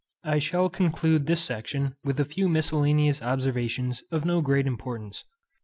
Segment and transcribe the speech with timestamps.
[0.23, 5.25] I shall conclude this section with a few miscellaneous observations of no great importance.